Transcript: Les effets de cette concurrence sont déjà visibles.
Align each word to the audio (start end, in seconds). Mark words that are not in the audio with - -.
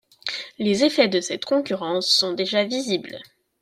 Les 0.57 0.83
effets 0.83 1.09
de 1.09 1.21
cette 1.21 1.45
concurrence 1.45 2.07
sont 2.07 2.33
déjà 2.33 2.63
visibles. 2.63 3.19